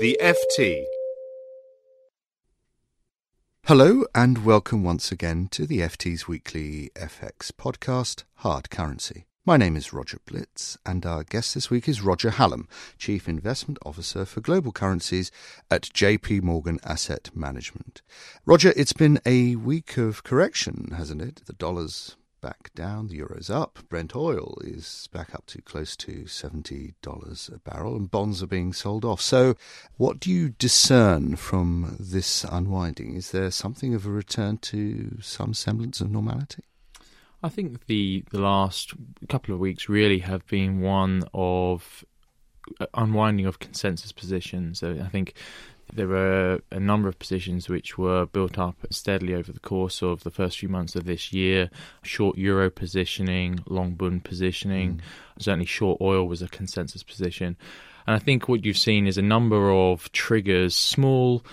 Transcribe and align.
The 0.00 0.18
FT. 0.20 0.86
Hello 3.66 4.04
and 4.12 4.44
welcome 4.44 4.82
once 4.82 5.12
again 5.12 5.46
to 5.52 5.68
the 5.68 5.78
FT's 5.78 6.26
weekly 6.26 6.90
FX 6.96 7.52
podcast, 7.52 8.24
Hard 8.38 8.70
Currency. 8.70 9.26
My 9.46 9.56
name 9.56 9.76
is 9.76 9.92
Roger 9.92 10.18
Blitz, 10.26 10.76
and 10.84 11.06
our 11.06 11.22
guest 11.22 11.54
this 11.54 11.70
week 11.70 11.88
is 11.88 12.02
Roger 12.02 12.30
Hallam, 12.30 12.66
Chief 12.98 13.28
Investment 13.28 13.78
Officer 13.86 14.24
for 14.24 14.40
Global 14.40 14.72
Currencies 14.72 15.30
at 15.70 15.82
JP 15.82 16.42
Morgan 16.42 16.80
Asset 16.82 17.30
Management. 17.32 18.02
Roger, 18.44 18.72
it's 18.76 18.92
been 18.92 19.20
a 19.24 19.54
week 19.54 19.96
of 19.96 20.24
correction, 20.24 20.92
hasn't 20.96 21.22
it? 21.22 21.42
The 21.46 21.52
dollar's 21.52 22.16
back 22.44 22.74
down, 22.74 23.06
the 23.06 23.14
euro's 23.14 23.48
up, 23.48 23.78
Brent 23.88 24.14
oil 24.14 24.58
is 24.60 25.08
back 25.10 25.34
up 25.34 25.46
to 25.46 25.62
close 25.62 25.96
to 25.96 26.24
$70 26.24 27.54
a 27.54 27.58
barrel, 27.60 27.96
and 27.96 28.10
bonds 28.10 28.42
are 28.42 28.46
being 28.46 28.74
sold 28.74 29.02
off. 29.02 29.22
So, 29.22 29.54
what 29.96 30.20
do 30.20 30.30
you 30.30 30.50
discern 30.50 31.36
from 31.36 31.96
this 31.98 32.44
unwinding? 32.44 33.14
Is 33.14 33.30
there 33.30 33.50
something 33.50 33.94
of 33.94 34.04
a 34.04 34.10
return 34.10 34.58
to 34.58 35.16
some 35.22 35.54
semblance 35.54 36.02
of 36.02 36.10
normality? 36.10 36.64
I 37.42 37.48
think 37.48 37.86
the 37.86 38.24
the 38.30 38.40
last 38.40 38.92
couple 39.30 39.54
of 39.54 39.60
weeks 39.60 39.88
really 39.88 40.18
have 40.18 40.46
been 40.46 40.82
one 40.82 41.22
of 41.32 42.04
uh, 42.78 42.86
unwinding 42.92 43.46
of 43.46 43.58
consensus 43.58 44.12
positions. 44.12 44.80
So 44.80 44.98
I 45.02 45.08
think 45.08 45.32
there 45.92 46.08
were 46.08 46.60
a 46.70 46.80
number 46.80 47.08
of 47.08 47.18
positions 47.18 47.68
which 47.68 47.98
were 47.98 48.26
built 48.26 48.58
up 48.58 48.76
steadily 48.90 49.34
over 49.34 49.52
the 49.52 49.60
course 49.60 50.02
of 50.02 50.24
the 50.24 50.30
first 50.30 50.58
few 50.58 50.68
months 50.68 50.96
of 50.96 51.04
this 51.04 51.32
year. 51.32 51.70
Short 52.02 52.36
euro 52.38 52.70
positioning, 52.70 53.60
long 53.66 53.94
bund 53.94 54.24
positioning, 54.24 54.96
mm. 54.96 55.00
certainly 55.42 55.66
short 55.66 56.00
oil 56.00 56.26
was 56.26 56.42
a 56.42 56.48
consensus 56.48 57.02
position. 57.02 57.56
And 58.06 58.16
I 58.16 58.18
think 58.18 58.48
what 58.48 58.64
you've 58.64 58.78
seen 58.78 59.06
is 59.06 59.18
a 59.18 59.22
number 59.22 59.70
of 59.70 60.10
triggers, 60.12 60.74
small 60.74 61.44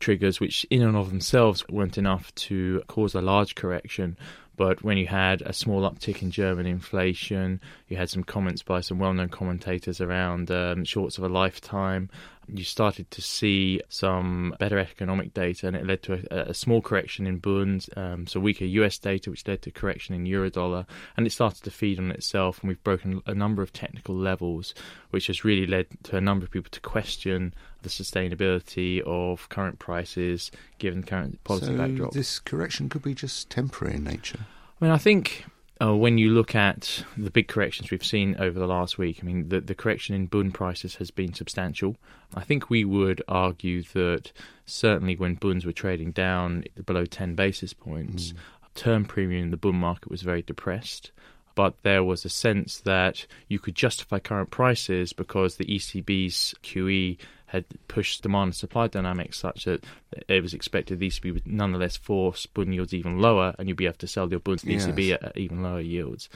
triggers, 0.00 0.40
which 0.40 0.64
in 0.70 0.82
and 0.82 0.96
of 0.96 1.10
themselves 1.10 1.66
weren't 1.68 1.98
enough 1.98 2.34
to 2.34 2.82
cause 2.86 3.14
a 3.14 3.20
large 3.20 3.54
correction, 3.54 4.16
but 4.58 4.82
when 4.82 4.98
you 4.98 5.06
had 5.06 5.40
a 5.42 5.52
small 5.52 5.88
uptick 5.88 6.20
in 6.20 6.32
German 6.32 6.66
inflation, 6.66 7.60
you 7.86 7.96
had 7.96 8.10
some 8.10 8.24
comments 8.24 8.62
by 8.62 8.80
some 8.80 8.98
well 8.98 9.14
known 9.14 9.28
commentators 9.28 10.00
around 10.00 10.50
um, 10.50 10.84
shorts 10.84 11.16
of 11.16 11.24
a 11.24 11.28
lifetime. 11.28 12.10
You 12.48 12.64
started 12.64 13.10
to 13.10 13.22
see 13.22 13.80
some 13.88 14.54
better 14.58 14.78
economic 14.78 15.34
data, 15.34 15.66
and 15.66 15.76
it 15.76 15.86
led 15.86 16.02
to 16.04 16.24
a, 16.30 16.50
a 16.50 16.54
small 16.54 16.80
correction 16.80 17.26
in 17.26 17.38
bunds, 17.38 17.90
um, 17.96 18.26
so 18.26 18.40
weaker 18.40 18.64
US 18.64 18.98
data, 18.98 19.30
which 19.30 19.46
led 19.46 19.62
to 19.62 19.70
correction 19.70 20.14
in 20.14 20.24
eurodollar, 20.24 20.86
and 21.16 21.26
it 21.26 21.30
started 21.30 21.62
to 21.64 21.70
feed 21.70 21.98
on 21.98 22.10
itself. 22.10 22.60
And 22.60 22.68
we've 22.68 22.82
broken 22.82 23.22
a 23.26 23.34
number 23.34 23.62
of 23.62 23.72
technical 23.72 24.14
levels, 24.14 24.74
which 25.10 25.26
has 25.26 25.44
really 25.44 25.66
led 25.66 25.86
to 26.04 26.16
a 26.16 26.20
number 26.20 26.44
of 26.44 26.50
people 26.50 26.70
to 26.70 26.80
question 26.80 27.54
the 27.82 27.88
sustainability 27.88 29.00
of 29.02 29.48
current 29.48 29.78
prices 29.78 30.50
given 30.78 31.02
current 31.02 31.42
policy 31.44 31.66
so 31.66 31.76
backdrop. 31.76 32.12
This 32.12 32.38
correction 32.38 32.88
could 32.88 33.02
be 33.02 33.14
just 33.14 33.50
temporary 33.50 33.96
in 33.96 34.04
nature. 34.04 34.40
I 34.80 34.84
mean, 34.84 34.92
I 34.92 34.98
think 34.98 35.44
uh, 35.80 35.94
when 35.94 36.18
you 36.18 36.30
look 36.30 36.54
at 36.54 37.04
the 37.16 37.30
big 37.30 37.48
corrections 37.48 37.90
we've 37.90 38.04
seen 38.04 38.36
over 38.38 38.58
the 38.58 38.66
last 38.66 38.98
week, 38.98 39.20
I 39.22 39.26
mean, 39.26 39.48
the, 39.48 39.60
the 39.60 39.74
correction 39.74 40.14
in 40.14 40.26
Bund 40.26 40.54
prices 40.54 40.96
has 40.96 41.10
been 41.10 41.34
substantial. 41.34 41.96
I 42.34 42.42
think 42.42 42.68
we 42.68 42.84
would 42.84 43.22
argue 43.28 43.82
that 43.94 44.32
certainly 44.66 45.16
when 45.16 45.34
Bunds 45.34 45.64
were 45.64 45.72
trading 45.72 46.12
down 46.12 46.64
below 46.84 47.04
10 47.04 47.34
basis 47.34 47.72
points, 47.72 48.32
mm. 48.32 48.36
term 48.74 49.04
premium 49.04 49.44
in 49.44 49.50
the 49.50 49.56
Bund 49.56 49.76
market 49.76 50.10
was 50.10 50.22
very 50.22 50.42
depressed 50.42 51.12
but 51.58 51.74
there 51.82 52.04
was 52.04 52.24
a 52.24 52.28
sense 52.28 52.78
that 52.82 53.26
you 53.48 53.58
could 53.58 53.74
justify 53.74 54.20
current 54.20 54.48
prices 54.48 55.12
because 55.12 55.56
the 55.56 55.64
ECB's 55.64 56.54
QE 56.62 57.18
had 57.48 57.64
pushed 57.88 58.22
demand 58.22 58.48
and 58.48 58.54
supply 58.54 58.86
dynamics 58.86 59.38
such 59.38 59.64
that 59.64 59.84
it 60.28 60.42
was 60.42 60.54
expected 60.54 60.98
the 60.98 61.08
ECB 61.08 61.32
would 61.32 61.46
nonetheless 61.46 61.96
force 61.96 62.46
bund 62.46 62.74
yields 62.74 62.94
even 62.94 63.20
lower, 63.20 63.54
and 63.58 63.68
you'd 63.68 63.76
be 63.76 63.86
able 63.86 63.96
to 63.98 64.06
sell 64.06 64.30
your 64.30 64.40
bunds 64.40 64.62
to 64.62 64.68
the 64.68 64.74
yes. 64.74 64.86
ECB 64.86 65.14
at, 65.14 65.22
at 65.22 65.36
even 65.36 65.62
lower 65.62 65.80
yields. 65.80 66.28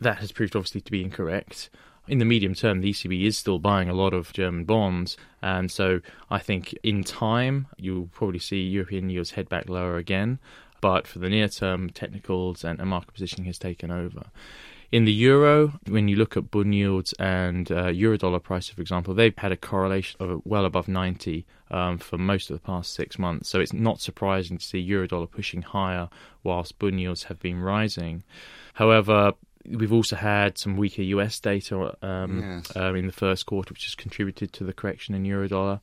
That 0.00 0.18
has 0.18 0.32
proved 0.32 0.56
obviously 0.56 0.80
to 0.80 0.90
be 0.90 1.02
incorrect 1.02 1.70
in 2.10 2.18
the 2.18 2.24
medium 2.24 2.54
term, 2.54 2.80
the 2.80 2.90
ECB 2.90 3.24
is 3.24 3.38
still 3.38 3.60
buying 3.60 3.88
a 3.88 3.94
lot 3.94 4.12
of 4.12 4.32
German 4.32 4.64
bonds, 4.64 5.16
and 5.42 5.70
so 5.70 6.00
I 6.28 6.40
think 6.40 6.76
in 6.82 7.04
time 7.04 7.68
you'll 7.76 8.08
probably 8.08 8.40
see 8.40 8.62
European 8.62 9.10
yields 9.10 9.30
head 9.32 9.48
back 9.48 9.68
lower 9.68 9.96
again. 9.96 10.40
But 10.80 11.06
for 11.06 11.18
the 11.18 11.28
near 11.28 11.48
term, 11.48 11.90
technicals 11.90 12.64
and, 12.64 12.80
and 12.80 12.88
market 12.88 13.12
positioning 13.12 13.46
has 13.46 13.58
taken 13.58 13.90
over. 13.90 14.24
In 14.92 15.04
the 15.04 15.12
euro, 15.12 15.72
when 15.86 16.08
you 16.08 16.16
look 16.16 16.36
at 16.36 16.50
bund 16.50 16.74
yields 16.74 17.12
and 17.18 17.70
uh, 17.70 17.88
euro 17.88 18.18
dollar 18.18 18.40
prices, 18.40 18.74
for 18.74 18.80
example, 18.80 19.14
they've 19.14 19.36
had 19.38 19.52
a 19.52 19.56
correlation 19.56 20.20
of 20.20 20.42
well 20.44 20.64
above 20.64 20.88
90 20.88 21.46
um, 21.70 21.98
for 21.98 22.18
most 22.18 22.50
of 22.50 22.56
the 22.56 22.66
past 22.66 22.92
six 22.92 23.16
months. 23.16 23.48
So 23.48 23.60
it's 23.60 23.72
not 23.72 24.00
surprising 24.00 24.58
to 24.58 24.64
see 24.64 24.78
euro 24.80 25.06
dollar 25.06 25.26
pushing 25.28 25.62
higher 25.62 26.08
whilst 26.42 26.78
bund 26.80 27.00
yields 27.00 27.24
have 27.24 27.38
been 27.38 27.60
rising. 27.60 28.24
However, 28.74 29.34
we've 29.64 29.92
also 29.92 30.16
had 30.16 30.58
some 30.58 30.76
weaker 30.76 31.02
US 31.02 31.38
data 31.38 31.96
um, 32.04 32.40
yes. 32.40 32.76
uh, 32.76 32.92
in 32.94 33.06
the 33.06 33.12
first 33.12 33.46
quarter, 33.46 33.72
which 33.72 33.84
has 33.84 33.94
contributed 33.94 34.52
to 34.54 34.64
the 34.64 34.72
correction 34.72 35.14
in 35.14 35.24
euro 35.24 35.46
dollar. 35.46 35.80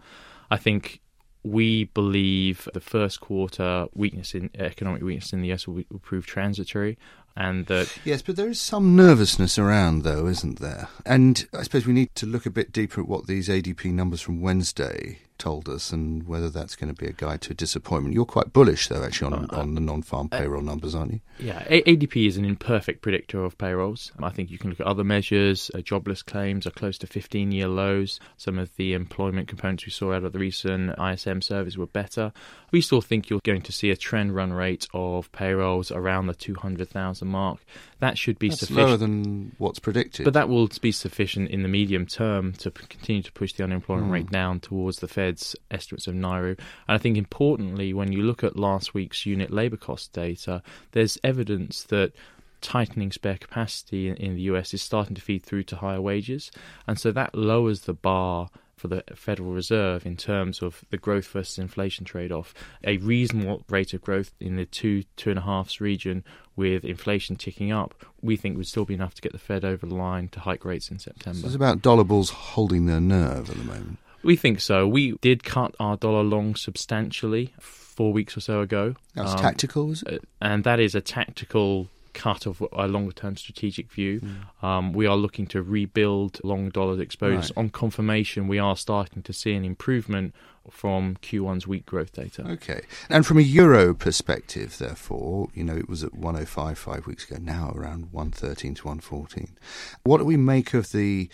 I 0.52 0.58
think 0.58 1.00
we 1.48 1.86
believe 1.86 2.68
the 2.74 2.80
first 2.80 3.22
quarter 3.22 3.88
weakness 3.94 4.34
in 4.34 4.50
uh, 4.60 4.64
economic 4.64 5.02
weakness 5.02 5.34
in 5.34 5.42
the 5.42 5.52
US 5.54 5.68
will, 5.68 5.84
will 5.90 6.00
prove 6.00 6.26
transitory 6.26 6.98
and 7.38 7.68
that 7.68 7.96
yes, 8.04 8.22
but 8.22 8.36
there 8.36 8.50
is 8.50 8.60
some 8.60 8.96
nervousness 8.96 9.58
around, 9.58 10.04
though, 10.04 10.28
isn't 10.28 10.60
there? 10.60 10.90
And 11.06 11.48
I 11.54 11.64
suppose 11.64 11.86
we 11.86 11.94
need 11.94 12.14
to 12.16 12.26
look 12.26 12.46
a 12.46 12.52
bit 12.52 12.72
deeper 12.72 13.02
at 13.02 13.08
what 13.08 13.28
these 13.28 13.48
ADP 13.48 13.94
numbers 13.94 14.22
from 14.22 14.42
Wednesday 14.42 15.20
told 15.38 15.70
us 15.70 15.92
and 15.92 16.28
whether 16.28 16.50
that's 16.50 16.76
going 16.76 16.94
to 16.94 17.00
be 17.00 17.10
a 17.10 17.14
guide 17.14 17.42
to 17.42 17.52
a 17.52 17.56
disappointment. 17.56 18.14
You're 18.14 18.26
quite 18.26 18.54
bullish, 18.54 18.88
though, 18.88 19.04
actually, 19.04 19.34
on, 19.34 19.50
uh, 19.52 19.58
on 19.58 19.76
the 19.76 19.82
non 19.82 20.02
farm 20.02 20.30
uh, 20.32 20.38
payroll 20.38 20.62
numbers, 20.62 20.96
aren't 20.96 21.14
you? 21.14 21.22
Yeah, 21.40 21.64
a- 21.70 21.84
ADP 21.84 22.28
is 22.28 22.38
an 22.38 22.46
imperfect 22.46 23.02
predictor 23.02 23.44
of 23.44 23.58
payrolls. 23.58 24.12
I 24.22 24.30
think 24.30 24.52
you 24.52 24.58
can 24.58 24.70
look 24.70 24.80
at 24.80 24.88
other 24.88 25.04
measures. 25.04 25.72
Uh, 25.74 25.82
jobless 25.82 26.22
claims 26.22 26.66
are 26.66 26.72
close 26.72 26.98
to 27.00 27.08
15 27.08 27.52
year 27.52 27.68
lows. 27.68 28.20
Some 28.38 28.58
of 28.60 28.76
the 28.76 28.94
employment 28.94 29.48
components 29.48 29.86
we 29.86 29.92
saw 29.92 30.14
out 30.14 30.24
of 30.24 30.34
the 30.34 30.40
recent 30.40 30.98
ISM 31.00 31.42
surveys 31.42 31.78
were 31.78 31.88
better. 31.88 32.32
We 32.72 32.82
still 32.82 33.02
think 33.02 33.30
you're 33.30 33.40
going 33.44 33.62
to 33.62 33.72
see 33.72 33.92
a 33.92 33.98
trend 33.98 34.36
run 34.36 34.52
rate 34.52 34.88
of 34.94 35.32
payrolls 35.32 35.92
around 35.92 36.28
the 36.28 36.36
200,000 36.36 37.28
mark. 37.28 37.60
That 38.00 38.18
should 38.18 38.38
be 38.38 38.50
That's 38.50 38.60
sufficient. 38.60 38.88
lower 38.88 38.98
than 38.98 39.56
what's 39.58 39.80
predicted. 39.80 40.26
But 40.26 40.34
that 40.34 40.50
will 40.50 40.70
be 40.82 40.92
sufficient 40.92 41.50
in 41.50 41.64
the 41.64 41.70
medium 41.70 42.06
term 42.06 42.54
to 42.54 42.72
p- 42.72 42.86
continue 42.88 43.24
to 43.24 43.32
push 43.32 43.54
the 43.54 43.64
unemployment 43.64 44.10
mm. 44.10 44.14
rate 44.14 44.30
down 44.30 44.60
towards 44.60 45.00
the 45.00 45.08
Fed's 45.28 45.56
estimates 45.72 46.08
of 46.08 46.16
NAIRU. 46.16 46.58
And 46.58 46.58
I 46.88 46.98
think 46.98 47.18
importantly, 47.18 47.94
when 47.94 48.12
you 48.12 48.22
look 48.22 48.44
at 48.44 48.58
last 48.58 48.94
week's 48.94 49.26
unit 49.26 49.52
labour 49.52 49.78
cost 49.78 50.14
data, 50.14 50.62
there's 50.92 51.18
evidence 51.24 51.84
that 51.84 52.14
tightening 52.62 53.12
spare 53.12 53.38
capacity 53.38 54.08
in, 54.08 54.16
in 54.16 54.36
the 54.36 54.42
US 54.44 54.74
is 54.74 54.82
starting 54.82 55.16
to 55.16 55.22
feed 55.22 55.44
through 55.44 55.64
to 55.64 55.76
higher 55.76 56.02
wages. 56.02 56.50
And 56.88 57.00
so 57.00 57.12
that 57.12 57.36
lowers 57.36 57.82
the 57.82 57.94
bar 57.94 58.50
for 58.78 58.88
the 58.88 59.04
Federal 59.16 59.52
Reserve 59.52 60.06
in 60.06 60.16
terms 60.16 60.62
of 60.62 60.84
the 60.92 60.98
growth 60.98 61.28
versus 61.28 61.58
inflation 61.58 62.06
trade 62.06 62.32
off. 62.32 62.54
A 62.84 62.98
reasonable 62.98 63.66
rate 63.70 63.94
of 63.94 64.02
growth 64.02 64.34
in 64.40 64.56
the 64.56 64.66
two, 64.66 65.04
two 65.16 65.32
and 65.32 65.40
a 65.40 65.42
halfs 65.42 65.82
region 65.82 66.24
with 66.56 66.86
inflation 66.86 67.36
ticking 67.36 67.72
up, 67.72 68.06
we 68.22 68.38
think 68.38 68.56
would 68.56 68.68
still 68.68 68.86
be 68.86 68.94
enough 68.94 69.16
to 69.16 69.22
get 69.22 69.32
the 69.32 69.40
Fed 69.40 69.66
over 69.66 69.86
the 69.86 69.96
line 69.96 70.28
to 70.30 70.40
hike 70.40 70.64
rates 70.64 70.92
in 70.92 71.00
September. 71.00 71.40
So 71.40 71.48
it's 71.48 71.56
about 71.56 71.82
dollar 71.82 72.04
bulls 72.04 72.30
holding 72.30 72.86
their 72.86 73.02
nerve 73.02 73.50
at 73.50 73.58
the 73.58 73.64
moment. 73.64 73.98
We 74.28 74.36
think 74.36 74.60
so. 74.60 74.86
We 74.86 75.14
did 75.22 75.46
cut 75.46 75.74
our 75.80 75.96
dollar 75.96 76.22
long 76.22 76.58
substantially 76.58 77.54
four 77.62 78.12
weeks 78.12 78.36
or 78.36 78.42
so 78.42 78.60
ago. 78.60 78.96
That's 79.16 79.32
um, 79.32 79.40
tactical, 79.40 79.88
was 79.88 80.04
it? 80.04 80.22
And 80.42 80.66
that 80.66 80.82
is 80.82 80.96
a 80.96 81.00
tactical 81.00 81.88
cut 82.12 82.46
of 82.46 82.62
a 82.74 82.90
longer 82.90 83.14
term 83.14 83.38
strategic 83.38 83.90
view. 83.90 84.20
Mm. 84.20 84.68
Um, 84.68 84.92
we 84.92 85.08
are 85.08 85.16
looking 85.16 85.48
to 85.48 85.62
rebuild 85.62 86.42
long 86.44 86.72
dollar 86.72 87.02
exposures. 87.02 87.52
Right. 87.56 87.58
On 87.58 87.70
confirmation, 87.70 88.50
we 88.50 88.60
are 88.60 88.76
starting 88.76 89.24
to 89.24 89.32
see 89.32 89.54
an 89.54 89.64
improvement 89.64 90.36
from 90.70 91.16
Q1's 91.22 91.68
weak 91.68 91.86
growth 91.86 92.14
data. 92.14 92.44
Okay. 92.48 92.82
And 93.10 93.26
from 93.26 93.38
a 93.38 93.42
euro 93.42 93.94
perspective, 93.94 94.78
therefore, 94.78 95.50
you 95.54 95.64
know, 95.64 95.76
it 95.76 95.90
was 95.90 96.04
at 96.04 96.14
105 96.14 96.78
five 96.78 97.08
weeks 97.08 97.30
ago, 97.30 97.42
now 97.42 97.72
around 97.76 98.12
113 98.12 98.76
to 98.76 98.88
114. 98.88 99.58
What 100.04 100.20
do 100.20 100.26
we 100.26 100.38
make 100.38 100.74
of 100.74 100.92
the 100.92 101.30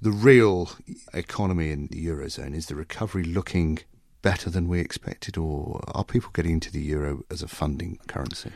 the 0.00 0.10
real 0.10 0.70
economy 1.12 1.70
in 1.70 1.88
the 1.88 2.06
eurozone? 2.06 2.54
Is 2.54 2.66
the 2.66 2.74
recovery 2.74 3.24
looking 3.24 3.78
better 4.22 4.50
than 4.50 4.68
we 4.68 4.80
expected, 4.80 5.36
or 5.36 5.84
are 5.88 6.04
people 6.04 6.30
getting 6.32 6.52
into 6.52 6.72
the 6.72 6.80
euro 6.80 7.24
as 7.30 7.42
a 7.42 7.48
funding 7.48 7.98
currency? 8.08 8.50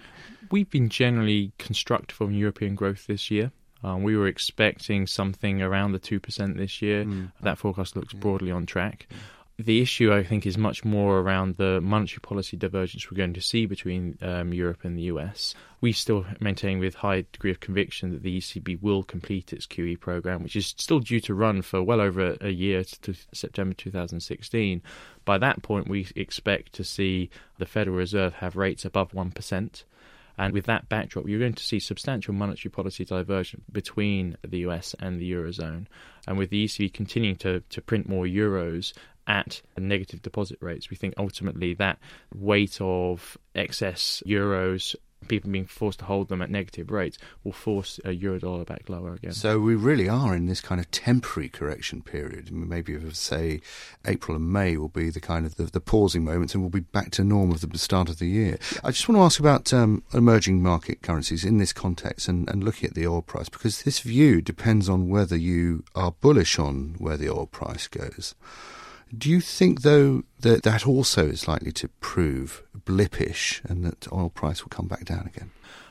We've 0.50 0.70
been 0.70 0.88
generally 0.88 1.52
constructive 1.58 2.20
on 2.20 2.34
European 2.34 2.74
growth 2.74 3.06
this 3.06 3.30
year. 3.30 3.52
Um, 3.82 4.02
we 4.02 4.16
were 4.16 4.26
expecting 4.26 5.06
something 5.06 5.62
around 5.62 5.92
the 5.92 6.00
2% 6.00 6.56
this 6.56 6.82
year. 6.82 7.04
Mm. 7.04 7.32
That 7.40 7.56
forecast 7.56 7.96
looks 7.96 8.12
broadly 8.12 8.50
on 8.50 8.66
track. 8.66 9.06
Mm 9.10 9.16
the 9.64 9.80
issue, 9.80 10.12
I 10.12 10.22
think, 10.22 10.46
is 10.46 10.56
much 10.56 10.84
more 10.84 11.18
around 11.18 11.56
the 11.56 11.80
monetary 11.80 12.20
policy 12.20 12.56
divergence 12.56 13.10
we're 13.10 13.16
going 13.16 13.34
to 13.34 13.40
see 13.40 13.66
between 13.66 14.18
um, 14.22 14.52
Europe 14.52 14.84
and 14.84 14.96
the 14.96 15.02
US. 15.02 15.54
We 15.80 15.92
still 15.92 16.26
maintain 16.40 16.78
with 16.78 16.94
high 16.94 17.24
degree 17.32 17.50
of 17.50 17.60
conviction 17.60 18.10
that 18.10 18.22
the 18.22 18.38
ECB 18.38 18.82
will 18.82 19.02
complete 19.02 19.52
its 19.52 19.66
QE 19.66 19.98
program, 19.98 20.42
which 20.42 20.56
is 20.56 20.74
still 20.76 21.00
due 21.00 21.20
to 21.20 21.34
run 21.34 21.62
for 21.62 21.82
well 21.82 22.00
over 22.00 22.36
a 22.40 22.50
year 22.50 22.84
to 23.02 23.14
September 23.32 23.74
2016. 23.74 24.82
By 25.24 25.38
that 25.38 25.62
point, 25.62 25.88
we 25.88 26.06
expect 26.16 26.72
to 26.74 26.84
see 26.84 27.30
the 27.58 27.66
Federal 27.66 27.96
Reserve 27.96 28.34
have 28.34 28.56
rates 28.56 28.84
above 28.84 29.12
1%. 29.12 29.84
And 30.40 30.54
with 30.54 30.64
that 30.64 30.88
backdrop, 30.88 31.28
you're 31.28 31.38
going 31.38 31.52
to 31.52 31.62
see 31.62 31.78
substantial 31.78 32.32
monetary 32.32 32.70
policy 32.70 33.04
divergence 33.04 33.62
between 33.70 34.38
the 34.42 34.60
US 34.60 34.94
and 34.98 35.20
the 35.20 35.30
Eurozone. 35.30 35.84
And 36.26 36.38
with 36.38 36.48
the 36.48 36.64
ECB 36.64 36.94
continuing 36.94 37.36
to, 37.36 37.60
to 37.60 37.82
print 37.82 38.08
more 38.08 38.24
euros 38.24 38.94
at 39.30 39.62
negative 39.78 40.20
deposit 40.22 40.58
rates. 40.60 40.90
We 40.90 40.96
think 40.96 41.14
ultimately 41.16 41.72
that 41.74 41.98
weight 42.34 42.80
of 42.80 43.38
excess 43.54 44.22
euros 44.26 44.96
people 45.28 45.50
being 45.50 45.66
forced 45.66 45.98
to 45.98 46.04
hold 46.06 46.28
them 46.28 46.40
at 46.42 46.50
negative 46.50 46.90
rates 46.90 47.18
will 47.44 47.52
force 47.52 48.00
a 48.04 48.12
euro 48.12 48.38
dollar 48.38 48.64
back 48.64 48.88
lower 48.88 49.14
again. 49.14 49.32
So 49.32 49.58
we 49.58 49.74
really 49.74 50.08
are 50.08 50.34
in 50.34 50.46
this 50.46 50.60
kind 50.60 50.80
of 50.80 50.90
temporary 50.90 51.48
correction 51.48 52.02
period. 52.02 52.50
Maybe 52.50 52.98
say 53.12 53.60
April 54.06 54.36
and 54.36 54.50
May 54.50 54.76
will 54.76 54.88
be 54.88 55.10
the 55.10 55.20
kind 55.20 55.46
of 55.46 55.56
the, 55.56 55.64
the, 55.64 55.80
pausing 55.80 56.24
moments, 56.24 56.54
and 56.54 56.62
we'll 56.62 56.70
be 56.70 56.80
back 56.80 57.10
to 57.12 57.24
normal 57.24 57.54
at 57.54 57.70
the 57.70 57.78
start 57.78 58.08
of 58.08 58.18
the 58.18 58.28
year. 58.28 58.58
I 58.82 58.90
just 58.90 59.08
want 59.08 59.18
to 59.18 59.22
ask 59.22 59.38
about 59.38 59.72
um, 59.72 60.02
emerging 60.12 60.62
market 60.62 61.02
currencies 61.02 61.44
in 61.44 61.58
this 61.58 61.72
context 61.72 62.28
and, 62.28 62.48
and 62.48 62.64
looking 62.64 62.88
at 62.88 62.94
the 62.94 63.06
oil 63.06 63.22
price 63.22 63.48
because 63.48 63.82
this 63.82 64.00
view 64.00 64.40
depends 64.40 64.88
on 64.88 65.08
whether 65.08 65.36
you 65.36 65.84
are 65.94 66.12
bullish 66.12 66.58
on 66.58 66.94
where 66.98 67.16
the 67.16 67.28
oil 67.28 67.46
price 67.46 67.88
goes. 67.88 68.34
Do 69.16 69.28
you 69.28 69.40
think, 69.40 69.82
though, 69.82 70.22
that 70.40 70.62
that 70.62 70.86
also 70.86 71.26
is 71.26 71.48
likely 71.48 71.72
to 71.72 71.88
prove 72.00 72.62
blippish 72.76 73.64
and 73.64 73.84
that 73.84 74.10
oil 74.12 74.30
price 74.30 74.62
will 74.62 74.70
come 74.70 74.86
back 74.86 75.04
down 75.04 75.30
again? 75.34 75.50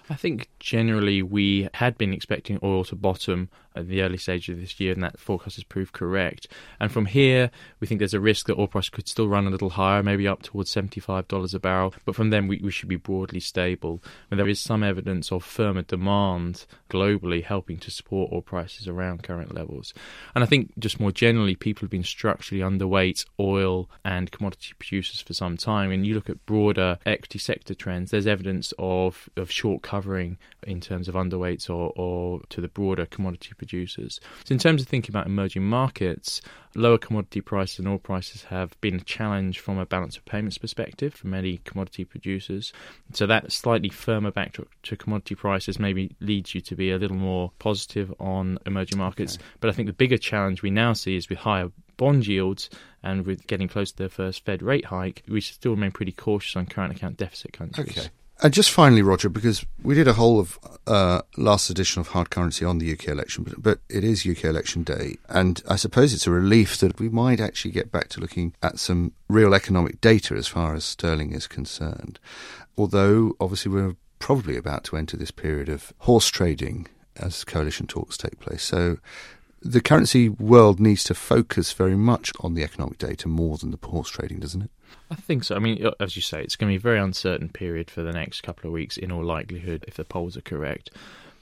I 0.09 0.15
think 0.15 0.49
generally 0.59 1.21
we 1.21 1.69
had 1.75 1.97
been 1.97 2.13
expecting 2.13 2.59
oil 2.63 2.83
to 2.85 2.95
bottom 2.95 3.49
at 3.75 3.87
the 3.87 4.01
early 4.01 4.17
stage 4.17 4.49
of 4.49 4.59
this 4.59 4.79
year, 4.79 4.93
and 4.93 5.03
that 5.03 5.19
forecast 5.19 5.55
has 5.55 5.63
proved 5.63 5.93
correct. 5.93 6.47
And 6.79 6.91
from 6.91 7.05
here, 7.05 7.51
we 7.79 7.87
think 7.87 7.99
there's 7.99 8.13
a 8.13 8.19
risk 8.19 8.47
that 8.47 8.57
oil 8.57 8.67
price 8.67 8.89
could 8.89 9.07
still 9.07 9.27
run 9.27 9.47
a 9.47 9.49
little 9.49 9.71
higher, 9.71 10.03
maybe 10.03 10.27
up 10.27 10.41
towards 10.41 10.73
$75 10.73 11.53
a 11.53 11.59
barrel. 11.59 11.93
But 12.05 12.15
from 12.15 12.29
then, 12.31 12.47
we, 12.47 12.59
we 12.63 12.71
should 12.71 12.89
be 12.89 12.95
broadly 12.95 13.39
stable. 13.39 14.03
And 14.29 14.39
there 14.39 14.47
is 14.47 14.59
some 14.59 14.83
evidence 14.83 15.31
of 15.31 15.43
firmer 15.43 15.83
demand 15.83 16.65
globally 16.89 17.43
helping 17.43 17.77
to 17.77 17.91
support 17.91 18.31
oil 18.31 18.41
prices 18.41 18.87
around 18.87 19.23
current 19.23 19.53
levels. 19.53 19.93
And 20.35 20.43
I 20.43 20.47
think 20.47 20.77
just 20.79 20.99
more 20.99 21.11
generally, 21.11 21.55
people 21.55 21.81
have 21.81 21.91
been 21.91 22.03
structurally 22.03 22.63
underweight 22.63 23.25
oil 23.39 23.89
and 24.03 24.31
commodity 24.31 24.73
producers 24.79 25.21
for 25.21 25.33
some 25.33 25.57
time. 25.57 25.91
And 25.91 26.05
you 26.05 26.15
look 26.15 26.29
at 26.29 26.45
broader 26.45 26.97
equity 27.05 27.39
sector 27.39 27.73
trends, 27.73 28.11
there's 28.11 28.27
evidence 28.27 28.73
of, 28.79 29.29
of 29.37 29.51
short 29.51 29.83
covering 29.99 30.37
in 30.63 30.79
terms 30.79 31.07
of 31.09 31.15
underweights 31.15 31.69
or, 31.69 31.91
or 31.95 32.41
to 32.49 32.61
the 32.61 32.67
broader 32.67 33.05
commodity 33.05 33.51
producers. 33.57 34.19
So, 34.45 34.53
in 34.53 34.59
terms 34.59 34.81
of 34.81 34.87
thinking 34.87 35.11
about 35.11 35.25
emerging 35.25 35.63
markets, 35.63 36.41
lower 36.75 36.97
commodity 36.97 37.41
prices 37.41 37.79
and 37.79 37.87
oil 37.87 37.97
prices 37.97 38.43
have 38.43 38.79
been 38.79 38.95
a 38.95 39.01
challenge 39.01 39.59
from 39.59 39.77
a 39.77 39.85
balance 39.85 40.15
of 40.15 40.23
payments 40.25 40.57
perspective 40.57 41.13
for 41.13 41.27
many 41.27 41.57
commodity 41.65 42.05
producers. 42.05 42.71
So, 43.13 43.27
that 43.27 43.51
slightly 43.51 43.89
firmer 43.89 44.31
backdrop 44.31 44.69
to 44.83 44.95
commodity 44.95 45.35
prices 45.35 45.79
maybe 45.79 46.15
leads 46.21 46.55
you 46.55 46.61
to 46.61 46.75
be 46.75 46.91
a 46.91 46.97
little 46.97 47.17
more 47.17 47.51
positive 47.59 48.13
on 48.19 48.57
emerging 48.65 48.97
markets. 48.97 49.35
Okay. 49.35 49.43
But 49.59 49.69
I 49.69 49.73
think 49.73 49.87
the 49.87 49.93
bigger 49.93 50.17
challenge 50.17 50.61
we 50.61 50.71
now 50.71 50.93
see 50.93 51.17
is 51.17 51.29
with 51.29 51.39
higher 51.39 51.71
bond 51.97 52.25
yields 52.25 52.69
and 53.03 53.25
with 53.25 53.45
getting 53.47 53.67
close 53.67 53.91
to 53.91 54.03
the 54.03 54.09
first 54.09 54.45
Fed 54.45 54.61
rate 54.61 54.85
hike, 54.85 55.23
we 55.27 55.41
still 55.41 55.71
remain 55.71 55.91
pretty 55.91 56.13
cautious 56.13 56.55
on 56.55 56.65
current 56.65 56.95
account 56.95 57.17
deficit 57.17 57.51
countries. 57.51 57.97
Okay. 57.97 58.09
And 58.41 58.53
just 58.53 58.71
finally, 58.71 59.01
Roger, 59.01 59.27
because 59.27 59.65
we 59.83 59.95
did 59.95 60.07
a 60.07 60.13
whole 60.13 60.39
of 60.39 60.57
uh, 60.87 61.21
last 61.35 61.69
edition 61.69 61.99
of 61.99 62.09
Hard 62.09 62.29
Currency 62.29 62.63
on 62.63 62.77
the 62.77 62.91
UK 62.91 63.09
election, 63.09 63.43
but, 63.43 63.61
but 63.61 63.79
it 63.89 64.03
is 64.03 64.25
UK 64.25 64.45
election 64.45 64.83
day, 64.83 65.17
and 65.27 65.61
I 65.67 65.75
suppose 65.75 66.13
it's 66.13 66.25
a 66.25 66.31
relief 66.31 66.77
that 66.77 66.99
we 66.99 67.09
might 67.09 67.41
actually 67.41 67.71
get 67.71 67.91
back 67.91 68.07
to 68.09 68.21
looking 68.21 68.53
at 68.63 68.79
some 68.79 69.11
real 69.27 69.53
economic 69.53 69.99
data 69.99 70.35
as 70.35 70.47
far 70.47 70.73
as 70.73 70.85
sterling 70.85 71.33
is 71.33 71.47
concerned. 71.47 72.17
Although, 72.77 73.33
obviously, 73.41 73.71
we're 73.73 73.97
probably 74.19 74.55
about 74.55 74.85
to 74.85 74.95
enter 74.95 75.17
this 75.17 75.31
period 75.31 75.67
of 75.67 75.91
horse 75.99 76.27
trading 76.29 76.87
as 77.17 77.43
coalition 77.43 77.87
talks 77.87 78.17
take 78.17 78.39
place. 78.39 78.63
So 78.63 78.99
the 79.61 79.81
currency 79.81 80.29
world 80.29 80.79
needs 80.79 81.03
to 81.05 81.13
focus 81.13 81.71
very 81.73 81.95
much 81.95 82.31
on 82.39 82.53
the 82.53 82.63
economic 82.63 82.97
data 82.97 83.27
more 83.27 83.57
than 83.57 83.71
the 83.71 83.79
horse 83.87 84.09
trading, 84.09 84.39
doesn't 84.39 84.63
it? 84.63 84.71
I 85.11 85.15
think 85.15 85.43
so. 85.43 85.55
I 85.55 85.59
mean, 85.59 85.85
uh, 85.85 85.91
as 85.99 86.15
you 86.15 86.21
say, 86.21 86.41
it's 86.41 86.55
going 86.55 86.69
to 86.69 86.73
be 86.73 86.77
a 86.77 86.79
very 86.79 86.99
uncertain 86.99 87.49
period 87.49 87.89
for 87.89 88.01
the 88.03 88.11
next 88.11 88.41
couple 88.41 88.67
of 88.67 88.73
weeks, 88.73 88.97
in 88.97 89.11
all 89.11 89.23
likelihood, 89.23 89.85
if 89.87 89.95
the 89.95 90.05
polls 90.05 90.37
are 90.37 90.41
correct. 90.41 90.91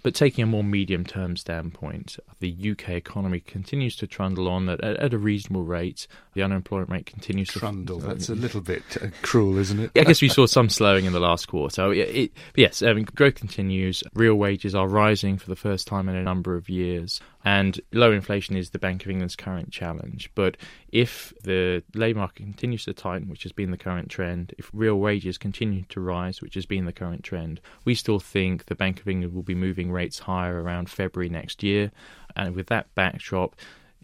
But 0.03 0.13
taking 0.15 0.43
a 0.43 0.47
more 0.47 0.63
medium 0.63 1.03
term 1.03 1.35
standpoint, 1.35 2.17
the 2.39 2.71
UK 2.71 2.91
economy 2.91 3.41
continues 3.41 3.95
to 3.97 4.07
trundle 4.07 4.47
on 4.47 4.69
at, 4.69 4.79
at, 4.79 5.13
a 5.13 5.17
reasonable 5.17 5.63
rate. 5.63 6.07
The 6.33 6.43
unemployment 6.43 6.89
rate 6.89 7.05
continues 7.05 7.49
trundle. 7.49 7.97
to 7.97 8.01
trundle. 8.03 8.15
That's 8.15 8.29
a 8.29 8.35
little 8.35 8.61
bit 8.61 8.83
uh, 9.01 9.07
cruel, 9.21 9.57
isn't 9.57 9.79
it? 9.79 9.91
I 9.97 10.03
guess 10.03 10.21
we 10.21 10.29
saw 10.29 10.45
some 10.45 10.69
slowing 10.69 11.05
in 11.05 11.13
the 11.13 11.19
last 11.19 11.47
quarter. 11.47 11.91
It, 11.91 12.15
it, 12.15 12.31
yes, 12.55 12.81
I 12.81 12.93
mean, 12.93 13.05
growth 13.15 13.35
continues. 13.35 14.03
Real 14.13 14.35
wages 14.35 14.75
are 14.75 14.87
rising 14.87 15.37
for 15.37 15.49
the 15.49 15.55
first 15.55 15.87
time 15.87 16.07
in 16.07 16.15
a 16.15 16.23
number 16.23 16.55
of 16.55 16.69
years. 16.69 17.19
And 17.47 17.79
low 17.93 18.11
inflation 18.11 18.57
is 18.57 18.71
the 18.71 18.77
Bank 18.77 19.05
of 19.05 19.09
England's 19.09 19.37
current 19.37 19.71
challenge. 19.71 20.29
But 20.35 20.57
if 20.91 21.31
the 21.43 21.81
labour 21.95 22.19
market 22.19 22.43
continues 22.43 22.83
to 22.83 22.93
tighten, 22.93 23.29
which 23.29 23.43
has 23.43 23.53
been 23.53 23.71
the 23.71 23.77
current 23.77 24.09
trend, 24.09 24.53
if 24.57 24.69
real 24.73 24.99
wages 24.99 25.37
continue 25.37 25.83
to 25.83 26.01
rise, 26.01 26.41
which 26.41 26.55
has 26.55 26.65
been 26.65 26.83
the 26.83 26.91
current 26.91 27.23
trend, 27.23 27.61
we 27.85 27.95
still 27.95 28.19
think 28.19 28.65
the 28.65 28.75
Bank 28.75 28.99
of 28.99 29.07
England 29.07 29.33
will 29.33 29.43
be 29.43 29.55
moving 29.55 29.93
rates 29.93 30.19
higher 30.19 30.61
around 30.61 30.89
February 30.89 31.29
next 31.29 31.63
year. 31.63 31.89
And 32.35 32.53
with 32.53 32.67
that 32.67 32.93
backdrop, 32.95 33.55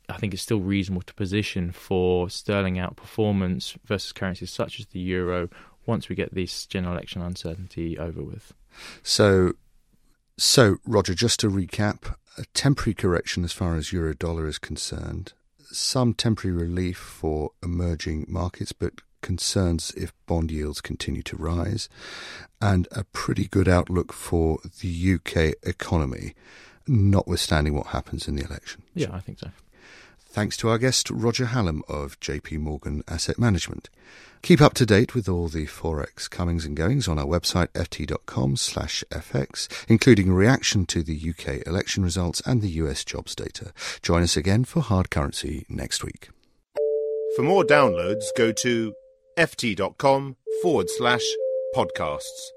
I 0.07 0.15
think 0.15 0.33
it's 0.33 0.43
still 0.43 0.61
reasonable 0.61 1.01
to 1.01 1.13
position 1.13 1.73
for 1.73 2.29
sterling 2.29 2.75
outperformance 2.75 3.75
versus 3.83 4.13
currencies 4.13 4.51
such 4.51 4.79
as 4.79 4.85
the 4.85 5.01
euro 5.01 5.49
once 5.85 6.07
we 6.07 6.15
get 6.15 6.33
this 6.33 6.65
general 6.65 6.93
election 6.93 7.21
uncertainty 7.21 7.97
over 7.97 8.23
with. 8.23 8.53
So, 9.01 9.55
so 10.37 10.77
Roger, 10.85 11.13
just 11.13 11.41
to 11.41 11.49
recap, 11.49 12.15
a 12.37 12.45
temporary 12.53 12.93
correction 12.95 13.43
as 13.43 13.51
far 13.51 13.75
as 13.75 13.91
euro 13.91 14.13
dollar 14.13 14.47
is 14.47 14.57
concerned, 14.57 15.33
some 15.71 16.13
temporary 16.13 16.55
relief 16.55 16.97
for 16.97 17.51
emerging 17.61 18.25
markets, 18.27 18.71
but 18.71 19.01
concerns 19.21 19.91
if 19.95 20.13
bond 20.25 20.51
yields 20.51 20.81
continue 20.81 21.23
to 21.23 21.37
rise, 21.37 21.89
and 22.61 22.87
a 22.91 23.03
pretty 23.05 23.47
good 23.47 23.67
outlook 23.67 24.13
for 24.13 24.59
the 24.81 25.13
UK 25.15 25.55
economy, 25.63 26.33
notwithstanding 26.87 27.73
what 27.73 27.87
happens 27.87 28.27
in 28.27 28.35
the 28.35 28.43
election. 28.43 28.83
Yeah, 28.93 29.13
I 29.13 29.19
think 29.19 29.39
so. 29.39 29.49
Thanks 30.33 30.57
to 30.57 30.69
our 30.69 30.79
guest, 30.79 31.11
Roger 31.11 31.45
Hallam 31.45 31.83
of 31.87 32.19
JP 32.19 32.57
Morgan 32.57 33.03
Asset 33.07 33.37
Management. 33.37 33.91
Keep 34.41 34.61
up 34.61 34.73
to 34.73 34.83
date 34.83 35.13
with 35.13 35.29
all 35.29 35.47
the 35.47 35.67
Forex 35.67 36.27
comings 36.27 36.65
and 36.65 36.75
goings 36.75 37.07
on 37.07 37.19
our 37.19 37.27
website 37.27 37.67
ft.com 37.73 38.55
slash 38.55 39.03
fx, 39.11 39.67
including 39.87 40.33
reaction 40.33 40.87
to 40.87 41.03
the 41.03 41.29
UK 41.29 41.67
election 41.67 42.03
results 42.03 42.41
and 42.47 42.63
the 42.63 42.69
US 42.81 43.05
jobs 43.05 43.35
data. 43.35 43.73
Join 44.01 44.23
us 44.23 44.35
again 44.35 44.63
for 44.63 44.81
Hard 44.81 45.11
Currency 45.11 45.67
next 45.69 46.03
week. 46.03 46.29
For 47.35 47.43
more 47.43 47.63
downloads, 47.63 48.23
go 48.35 48.51
to 48.51 48.95
ft.com 49.37 50.35
forward 50.63 50.89
slash 50.89 51.25
podcasts. 51.75 52.52